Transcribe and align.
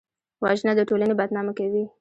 وژنه 0.43 0.73
د 0.75 0.81
ټولنې 0.89 1.13
بدنامه 1.19 1.53
کوي 1.59 1.83